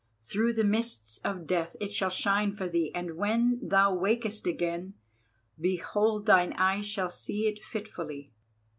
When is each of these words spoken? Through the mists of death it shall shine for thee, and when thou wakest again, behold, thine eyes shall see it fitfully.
Through 0.23 0.53
the 0.53 0.63
mists 0.63 1.19
of 1.19 1.45
death 1.45 1.75
it 1.79 1.93
shall 1.93 2.09
shine 2.09 2.55
for 2.55 2.67
thee, 2.67 2.91
and 2.95 3.17
when 3.17 3.59
thou 3.61 3.93
wakest 3.93 4.47
again, 4.47 4.95
behold, 5.59 6.25
thine 6.25 6.53
eyes 6.53 6.87
shall 6.87 7.11
see 7.11 7.45
it 7.47 7.63
fitfully. 7.63 8.31